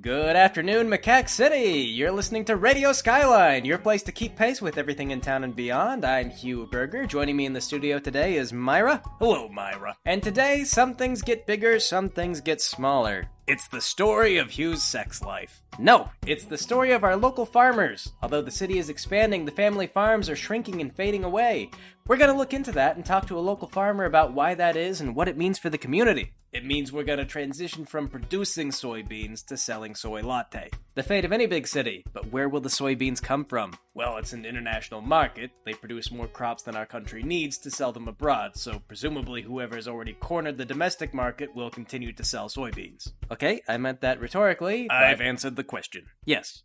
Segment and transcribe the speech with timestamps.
[0.00, 1.78] Good afternoon, Macaque City!
[1.78, 5.54] You're listening to Radio Skyline, your place to keep pace with everything in town and
[5.54, 6.04] beyond.
[6.04, 7.06] I'm Hugh Berger.
[7.06, 9.00] Joining me in the studio today is Myra.
[9.20, 9.96] Hello, Myra.
[10.04, 13.28] And today, some things get bigger, some things get smaller.
[13.46, 15.62] It's the story of Hugh's sex life.
[15.78, 18.10] No, it's the story of our local farmers.
[18.20, 21.70] Although the city is expanding, the family farms are shrinking and fading away.
[22.08, 24.74] We're going to look into that and talk to a local farmer about why that
[24.74, 26.32] is and what it means for the community.
[26.54, 30.70] It means we're going to transition from producing soybeans to selling soy latte.
[30.94, 33.72] The fate of any big city, but where will the soybeans come from?
[33.92, 35.50] Well, it's an international market.
[35.66, 39.74] They produce more crops than our country needs to sell them abroad, so presumably whoever
[39.74, 43.10] has already cornered the domestic market will continue to sell soybeans.
[43.32, 44.88] Okay, I meant that rhetorically.
[44.88, 46.04] I've answered the question.
[46.24, 46.62] Yes.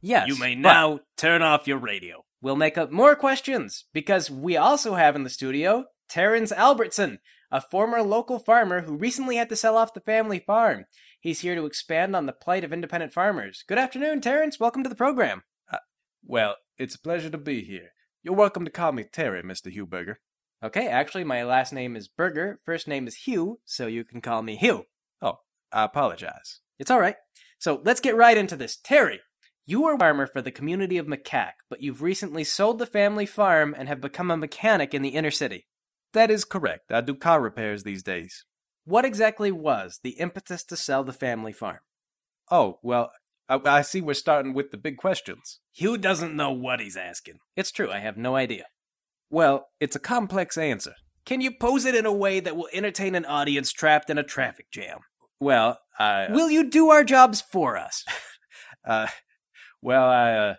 [0.00, 0.26] Yes.
[0.26, 2.24] You may but now turn off your radio.
[2.42, 7.60] We'll make up more questions because we also have in the studio Terrence Albertson, a
[7.60, 10.84] former local farmer who recently had to sell off the family farm.
[11.20, 13.64] He's here to expand on the plight of independent farmers.
[13.66, 14.60] Good afternoon, Terrence.
[14.60, 15.42] Welcome to the program.
[15.70, 15.78] Uh,
[16.24, 17.90] well, it's a pleasure to be here.
[18.22, 19.70] You're welcome to call me Terry, Mr.
[19.70, 20.20] Hugh Berger.
[20.62, 22.60] Okay, actually, my last name is Berger.
[22.64, 24.84] First name is Hugh, so you can call me Hugh.
[25.20, 25.38] Oh,
[25.72, 26.60] I apologize.
[26.78, 27.16] It's all right.
[27.58, 28.76] So let's get right into this.
[28.76, 29.20] Terry,
[29.66, 33.26] you are a farmer for the community of Macaque, but you've recently sold the family
[33.26, 35.66] farm and have become a mechanic in the inner city.
[36.12, 36.90] That is correct.
[36.90, 38.44] I do car repairs these days.
[38.84, 41.78] What exactly was the impetus to sell the family farm?
[42.50, 43.10] Oh, well,
[43.48, 45.60] I, I see we're starting with the big questions.
[45.72, 47.38] Hugh doesn't know what he's asking.
[47.56, 48.64] It's true, I have no idea.
[49.30, 50.94] Well, it's a complex answer.
[51.24, 54.24] Can you pose it in a way that will entertain an audience trapped in a
[54.24, 54.98] traffic jam?
[55.38, 56.26] Well, I.
[56.30, 58.04] Will you do our jobs for us?
[58.82, 59.08] Uh,
[59.82, 60.32] well, I.
[60.32, 60.54] Uh,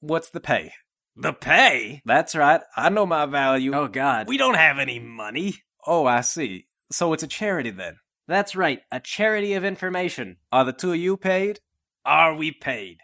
[0.00, 0.72] what's the pay?
[1.20, 2.02] The pay?
[2.04, 2.62] That's right.
[2.76, 3.74] I know my value.
[3.74, 4.28] Oh, God.
[4.28, 5.56] We don't have any money.
[5.86, 6.66] Oh, I see.
[6.90, 7.96] So it's a charity then.
[8.26, 10.36] That's right, a charity of information.
[10.52, 11.60] Are the two of you paid?
[12.04, 12.98] Are we paid?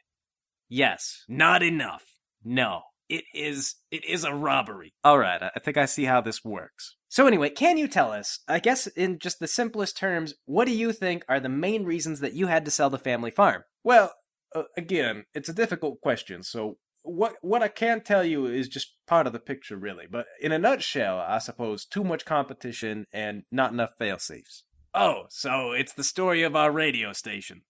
[0.69, 1.25] Yes.
[1.28, 2.05] Not enough.
[2.44, 2.83] No.
[3.09, 4.93] It is it is a robbery.
[5.04, 6.97] All right, I think I see how this works.
[7.09, 10.72] So, anyway, can you tell us, I guess in just the simplest terms, what do
[10.72, 13.62] you think are the main reasons that you had to sell the family farm?
[13.84, 14.12] Well,
[14.54, 16.43] uh, again, it's a difficult question.
[16.43, 20.06] So what what I can tell you is just part of the picture, really.
[20.11, 24.65] But in a nutshell, I suppose too much competition and not enough fail safes.
[24.94, 27.62] Oh, so it's the story of our radio station.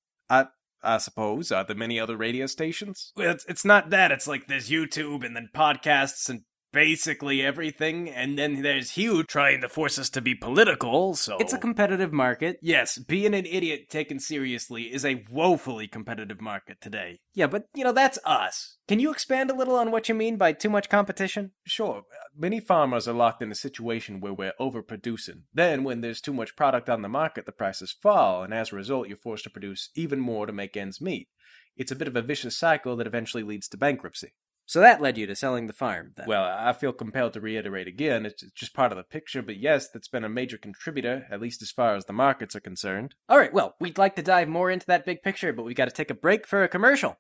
[0.87, 1.51] I suppose.
[1.51, 3.13] Are there many other radio stations?
[3.17, 4.13] Well, it's, it's not that.
[4.13, 6.43] It's like there's YouTube and then podcasts and
[6.77, 11.15] basically everything, and then there's Hugh trying to force us to be political.
[11.15, 12.59] So It's a competitive market.
[12.61, 17.21] yes, being an idiot taken seriously is a woefully competitive market today.
[17.33, 18.77] Yeah, but, you know, that's us.
[18.89, 21.53] Can you expand a little on what you mean by too much competition?
[21.65, 22.03] Sure.
[22.37, 25.45] Many farmers are locked in a situation where we're overproducing.
[25.55, 28.77] Then, when there's too much product on the market, the prices fall, and as a
[28.77, 31.29] result, you're forced to produce even more to make ends meet.
[31.75, 34.35] It's a bit of a vicious cycle that eventually leads to bankruptcy.
[34.69, 36.27] So that led you to selling the farm, then.
[36.27, 39.89] Well, I feel compelled to reiterate again, it's just part of the picture, but yes,
[39.89, 43.15] that's been a major contributor, at least as far as the markets are concerned.
[43.29, 45.85] All right, well, we'd like to dive more into that big picture, but we've got
[45.85, 47.17] to take a break for a commercial.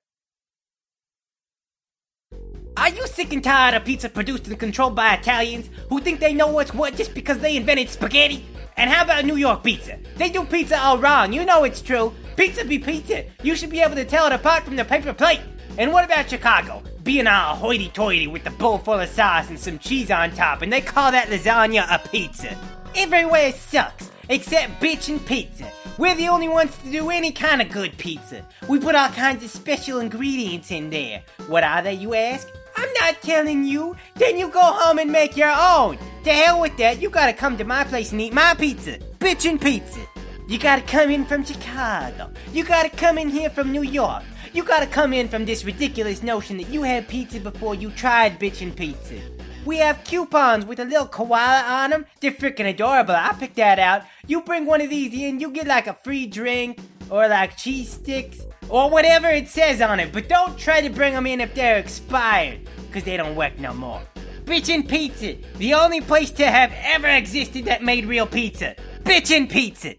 [2.76, 6.34] Are you sick and tired of pizza produced and controlled by Italians who think they
[6.34, 8.44] know what's what just because they invented spaghetti?
[8.76, 9.98] And how about New York pizza?
[10.16, 12.12] They do pizza all wrong, you know it's true.
[12.36, 13.24] Pizza be pizza.
[13.42, 15.40] You should be able to tell it apart from the paper plate.
[15.78, 16.82] And what about Chicago?
[17.02, 20.62] Being all hoity toity with a bowl full of sauce and some cheese on top,
[20.62, 22.56] and they call that lasagna a pizza.
[22.94, 25.70] Everywhere sucks, except Bitchin' pizza.
[25.98, 28.44] We're the only ones to do any kind of good pizza.
[28.68, 31.22] We put all kinds of special ingredients in there.
[31.46, 32.48] What are they, you ask?
[32.76, 33.96] I'm not telling you.
[34.14, 35.98] Then you go home and make your own.
[36.24, 38.98] To hell with that, you gotta come to my place and eat my pizza.
[39.18, 40.00] Bitchin' pizza.
[40.48, 42.30] You gotta come in from Chicago.
[42.52, 44.22] You gotta come in here from New York.
[44.56, 48.40] You gotta come in from this ridiculous notion that you had pizza before you tried
[48.40, 49.20] bitchin' pizza.
[49.66, 52.06] We have coupons with a little koala on them.
[52.20, 53.14] They're freaking adorable.
[53.14, 54.04] I picked that out.
[54.26, 56.78] You bring one of these in, you get like a free drink,
[57.10, 60.10] or like cheese sticks, or whatever it says on it.
[60.10, 63.74] But don't try to bring them in if they're expired, because they don't work no
[63.74, 64.00] more.
[64.46, 68.74] Bitchin' Pizza, the only place to have ever existed that made real pizza.
[69.02, 69.96] Bitchin' Pizza.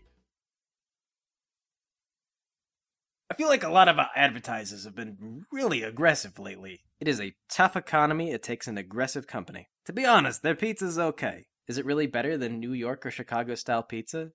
[3.29, 6.81] I feel like a lot of our advertisers have been really aggressive lately.
[6.99, 8.31] It is a tough economy.
[8.31, 9.67] It takes an aggressive company.
[9.85, 11.47] To be honest, their pizza's okay.
[11.67, 14.29] Is it really better than New York or Chicago style pizza?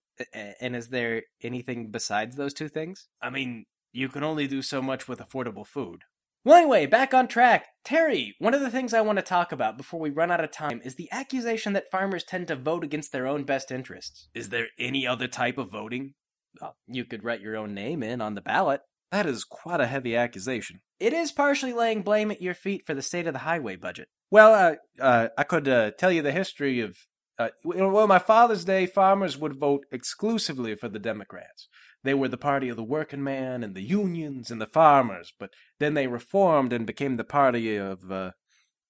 [0.61, 3.09] And is there anything besides those two things?
[3.23, 6.03] I mean, you can only do so much with affordable food.
[6.45, 7.69] Well, anyway, back on track.
[7.85, 10.51] Terry, one of the things I want to talk about before we run out of
[10.51, 14.29] time is the accusation that farmers tend to vote against their own best interests.
[14.35, 16.15] Is there any other type of voting?
[16.61, 18.83] Well, you could write your own name in on the ballot.
[19.11, 20.81] That is quite a heavy accusation.
[20.99, 24.09] It is partially laying blame at your feet for the state of the highway budget.
[24.31, 26.97] Well, uh, uh, I could uh, tell you the history of.
[27.39, 31.69] Uh, well, my father's day, farmers would vote exclusively for the Democrats.
[32.05, 35.51] They were the party of the working man and the unions and the farmers, but
[35.79, 38.33] then they reformed and became the party of, uh,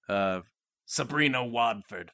[0.08, 0.44] of
[0.86, 2.10] Sabrina Wadford.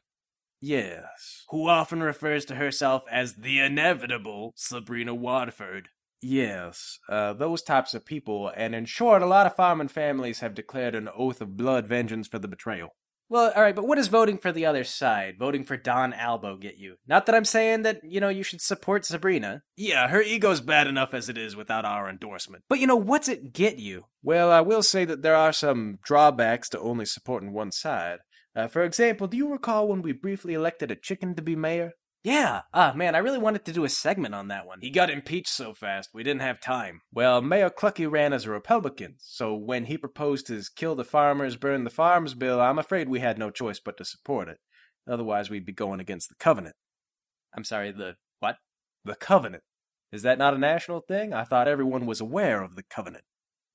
[0.60, 1.44] Yes.
[1.50, 5.87] Who often refers to herself as the inevitable Sabrina Wadford.
[6.20, 10.52] Yes, uh, those types of people, and in short, a lot of farming families have
[10.52, 12.96] declared an oath of blood vengeance for the betrayal.
[13.31, 16.56] Well, all right, but what does voting for the other side, voting for Don Albo,
[16.56, 16.96] get you?
[17.06, 19.62] Not that I'm saying that, you know, you should support Sabrina.
[19.76, 22.64] Yeah, her ego's bad enough as it is without our endorsement.
[22.70, 24.06] But, you know, what's it get you?
[24.22, 28.20] Well, I will say that there are some drawbacks to only supporting one side.
[28.58, 31.93] Uh, for example, do you recall when we briefly elected a chicken to be mayor?
[32.25, 32.62] Yeah.
[32.75, 34.81] Ah, man, I really wanted to do a segment on that one.
[34.81, 37.02] He got impeached so fast, we didn't have time.
[37.12, 41.55] Well, Mayor Clucky ran as a Republican, so when he proposed his kill the farmers,
[41.55, 44.58] burn the farms bill, I'm afraid we had no choice but to support it.
[45.08, 46.75] Otherwise, we'd be going against the covenant.
[47.56, 48.56] I'm sorry, the what?
[49.04, 49.62] The covenant.
[50.11, 51.32] Is that not a national thing?
[51.32, 53.25] I thought everyone was aware of the covenant.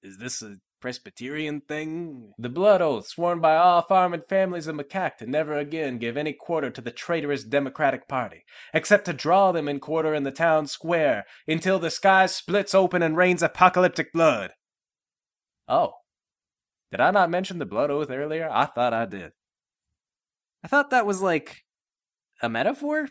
[0.02, 2.34] Is this a Presbyterian thing?
[2.38, 6.34] The blood oath sworn by all farming families of Macaque to never again give any
[6.34, 8.44] quarter to the traitorous Democratic Party,
[8.74, 13.02] except to draw them in quarter in the town square until the sky splits open
[13.02, 14.52] and rains apocalyptic blood.
[15.70, 15.94] Oh.
[16.92, 18.50] Did I not mention the blood oath earlier?
[18.52, 19.32] I thought I did.
[20.66, 21.64] I thought that was like
[22.42, 23.08] a metaphor?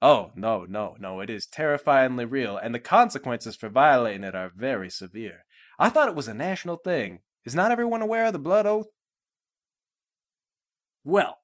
[0.00, 1.20] Oh, no, no, no.
[1.20, 5.44] It is terrifyingly real, and the consequences for violating it are very severe.
[5.78, 7.20] I thought it was a national thing.
[7.44, 8.88] Is not everyone aware of the blood oath?
[11.04, 11.38] Well,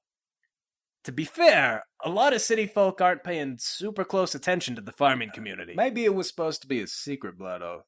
[1.03, 4.91] to be fair, a lot of city folk aren't paying super close attention to the
[4.91, 5.73] farming community.
[5.75, 7.83] Maybe it was supposed to be a secret blood oath.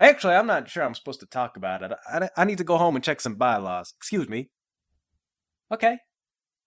[0.00, 1.92] Actually, I'm not sure I'm supposed to talk about it.
[2.06, 3.92] I, I need to go home and check some bylaws.
[3.96, 4.50] Excuse me.
[5.72, 5.98] Okay.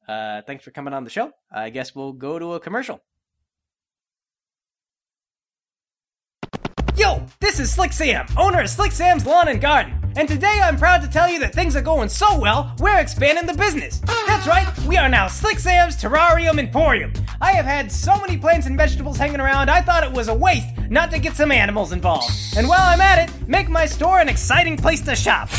[0.07, 1.31] Uh, thanks for coming on the show.
[1.51, 3.01] I guess we'll go to a commercial.
[7.01, 9.99] Yo, this is Slick Sam, owner of Slick Sam's Lawn and Garden.
[10.15, 13.47] And today I'm proud to tell you that things are going so well, we're expanding
[13.47, 14.03] the business.
[14.27, 17.11] That's right, we are now Slick Sam's Terrarium Emporium.
[17.41, 20.33] I have had so many plants and vegetables hanging around, I thought it was a
[20.35, 22.31] waste not to get some animals involved.
[22.55, 25.49] And while I'm at it, make my store an exciting place to shop.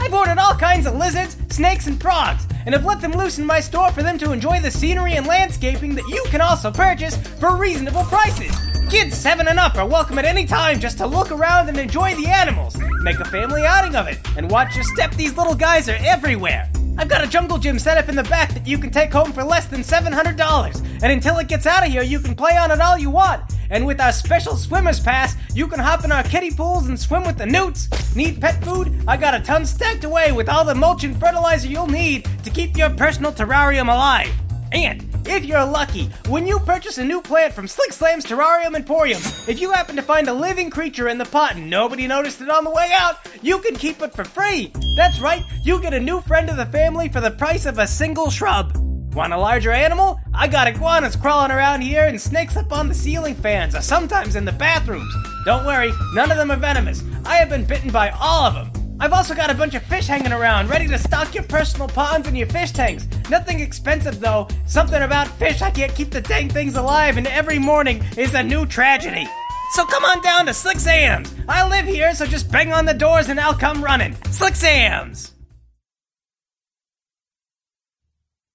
[0.00, 3.46] I've ordered all kinds of lizards, snakes, and frogs, and have let them loose in
[3.46, 7.16] my store for them to enjoy the scenery and landscaping that you can also purchase
[7.38, 8.67] for reasonable prices.
[8.90, 12.14] Kids 7 and up are welcome at any time just to look around and enjoy
[12.14, 12.74] the animals.
[13.02, 16.70] Make a family outing of it, and watch your step, these little guys are everywhere.
[16.96, 19.30] I've got a jungle gym set up in the back that you can take home
[19.34, 21.02] for less than $700.
[21.02, 23.42] And until it gets out of here, you can play on it all you want.
[23.68, 27.24] And with our special swimmer's pass, you can hop in our kiddie pools and swim
[27.24, 27.90] with the newts.
[28.16, 29.04] Need pet food?
[29.06, 32.48] I got a ton stacked away with all the mulch and fertilizer you'll need to
[32.48, 34.32] keep your personal terrarium alive.
[34.72, 39.20] And if you're lucky, when you purchase a new plant from Slick Sam's Terrarium Emporium,
[39.46, 42.48] if you happen to find a living creature in the pot and nobody noticed it
[42.48, 44.72] on the way out, you can keep it for free.
[44.96, 47.86] That's right, you get a new friend of the family for the price of a
[47.86, 48.76] single shrub.
[49.14, 50.18] Want a larger animal?
[50.32, 54.36] I got iguanas crawling around here and snakes up on the ceiling fans, or sometimes
[54.36, 55.14] in the bathrooms.
[55.44, 57.02] Don't worry, none of them are venomous.
[57.24, 58.77] I have been bitten by all of them.
[59.00, 62.26] I've also got a bunch of fish hanging around, ready to stock your personal ponds
[62.26, 63.06] and your fish tanks.
[63.30, 64.48] Nothing expensive though.
[64.66, 68.42] Something about fish, I can't keep the dang things alive, and every morning is a
[68.42, 69.28] new tragedy.
[69.72, 71.32] So come on down to Slick Sam's.
[71.48, 74.16] I live here, so just bang on the doors and I'll come running.
[74.30, 75.32] Slick Sam's!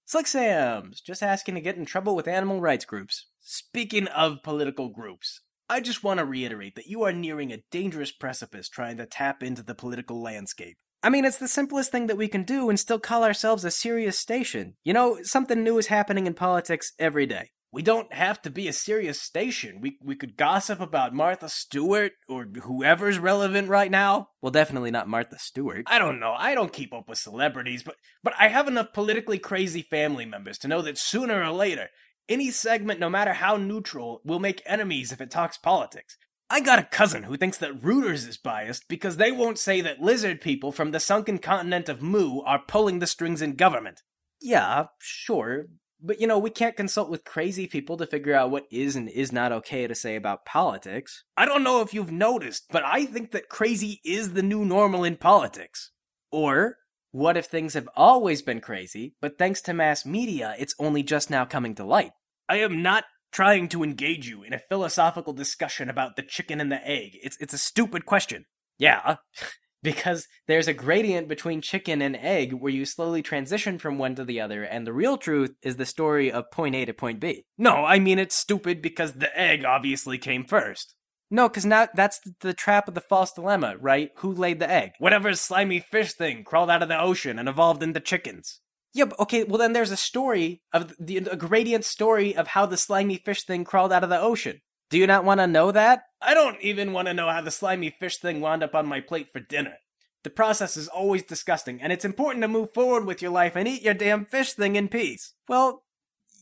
[0.05, 3.27] Slick Sam's, just asking to get in trouble with animal rights groups.
[3.39, 5.41] Speaking of political groups,
[5.73, 9.41] I just want to reiterate that you are nearing a dangerous precipice trying to tap
[9.41, 10.77] into the political landscape.
[11.01, 13.71] I mean, it's the simplest thing that we can do and still call ourselves a
[13.71, 14.75] serious station.
[14.83, 17.49] You know, something new is happening in politics every day.
[17.71, 19.81] We don't have to be a serious station.
[19.81, 24.27] We we could gossip about Martha Stewart or whoever's relevant right now.
[24.43, 25.85] Well, definitely not Martha Stewart.
[25.87, 26.35] I don't know.
[26.37, 30.59] I don't keep up with celebrities, but but I have enough politically crazy family members
[30.59, 31.89] to know that sooner or later,
[32.29, 36.17] any segment, no matter how neutral, will make enemies if it talks politics.
[36.49, 40.01] I got a cousin who thinks that Reuters is biased because they won't say that
[40.01, 44.03] lizard people from the sunken continent of Mu are pulling the strings in government.
[44.39, 45.67] Yeah, sure.
[45.99, 49.09] But you know, we can't consult with crazy people to figure out what is and
[49.09, 51.23] is not okay to say about politics.
[51.37, 55.05] I don't know if you've noticed, but I think that crazy is the new normal
[55.05, 55.91] in politics.
[56.29, 56.77] Or,
[57.13, 61.29] what if things have always been crazy, but thanks to mass media, it's only just
[61.29, 62.09] now coming to light?
[62.49, 66.71] I am not trying to engage you in a philosophical discussion about the chicken and
[66.71, 67.11] the egg.
[67.21, 68.45] It's it's a stupid question.
[68.79, 69.17] Yeah,
[69.83, 74.25] because there's a gradient between chicken and egg where you slowly transition from one to
[74.25, 77.45] the other, and the real truth is the story of point A to point B.
[77.59, 80.95] No, I mean it's stupid because the egg obviously came first.
[81.33, 84.11] No, because now that's the, trap of the false dilemma, right?
[84.17, 84.91] Who laid the egg?
[84.99, 88.59] Whatever slimy fish thing crawled out of the ocean and evolved into chickens.
[88.93, 92.67] Yeah, but okay, well then there's a story of the a gradient story of how
[92.67, 94.61] the slimy fish thing crawled out of the ocean.
[94.91, 96.03] Do you not want to know that?
[96.21, 99.01] I don't even want to know how the slimy fish thing wound up on my
[99.01, 99.77] plate for dinner.
[100.23, 103.67] The process is always disgusting, and it's important to move forward with your life and
[103.67, 105.33] eat your damn fish thing in peace.
[105.49, 105.81] Well,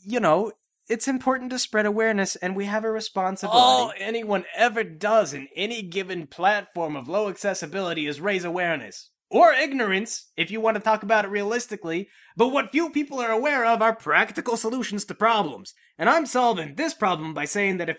[0.03, 0.51] you know,
[0.91, 3.57] it's important to spread awareness, and we have a responsibility.
[3.57, 9.09] All anyone ever does in any given platform of low accessibility is raise awareness.
[9.29, 13.31] Or ignorance, if you want to talk about it realistically, but what few people are
[13.31, 15.73] aware of are practical solutions to problems.
[15.97, 17.97] And I'm solving this problem by saying that if